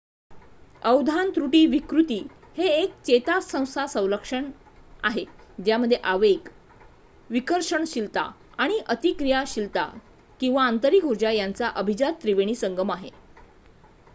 [0.81, 2.15] अवधान त्रुटी विकृती
[2.57, 4.49] हे एक चेतासंस्था संलक्षण
[5.03, 5.25] आहे
[5.59, 6.47] ज्यामध्ये आवेग
[7.29, 8.29] विकर्षणशीलता
[8.57, 9.85] आणि अतिक्रिया शीलता
[10.39, 13.09] किंवा अतिरिक्त उर्जा यांचा अभिजात त्रिवेणी संगम आहे